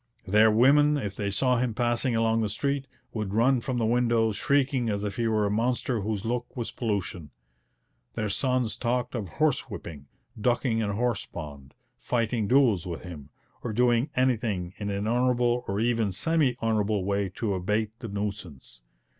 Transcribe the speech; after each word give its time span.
Their 0.25 0.49
women, 0.49 0.97
if 0.97 1.13
they 1.15 1.29
saw 1.29 1.57
him 1.57 1.75
passing 1.75 2.15
along 2.15 2.41
the 2.41 2.49
street, 2.49 2.87
would 3.13 3.35
run 3.35 3.61
from 3.61 3.77
the 3.77 3.85
windows 3.85 4.35
shrieking 4.35 4.89
as 4.89 5.03
if 5.03 5.17
he 5.17 5.27
were 5.27 5.45
a 5.45 5.51
monster 5.51 6.01
whose 6.01 6.25
look 6.25 6.57
was 6.57 6.71
pollution. 6.71 7.29
Their 8.15 8.27
sons 8.27 8.75
talked 8.77 9.13
of 9.13 9.29
horse 9.29 9.69
whipping, 9.69 10.07
ducking 10.39 10.79
in 10.79 10.89
a 10.89 10.95
horse 10.95 11.27
pond, 11.27 11.75
fighting 11.99 12.47
duels 12.47 12.87
with 12.87 13.03
him, 13.03 13.29
or 13.61 13.73
doing 13.73 14.09
anything 14.15 14.73
in 14.77 14.89
an 14.89 15.07
honourable 15.07 15.63
or 15.67 15.79
even 15.79 16.11
semi 16.11 16.57
honourable 16.63 17.05
way 17.05 17.29
to 17.35 17.53
abate 17.53 17.91
the 17.99 18.07
nuisance. 18.07 18.81